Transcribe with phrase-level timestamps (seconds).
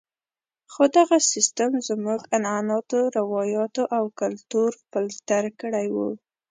[0.71, 6.09] خو دغه سیستم زموږ عنعناتو، روایاتو او کلتور فلتر کړی وو.